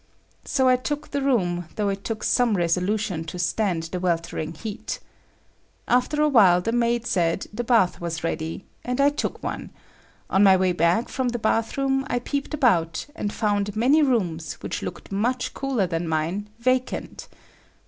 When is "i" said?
0.67-0.77, 8.99-9.09, 12.09-12.17